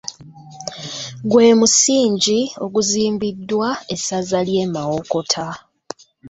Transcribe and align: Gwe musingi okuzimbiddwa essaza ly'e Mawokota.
Gwe 1.29 1.47
musingi 1.59 2.39
okuzimbiddwa 2.65 3.67
essaza 3.93 4.39
ly'e 4.47 4.65
Mawokota. 4.73 5.47